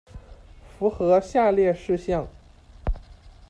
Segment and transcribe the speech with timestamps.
[0.67, 2.27] 符合下列事项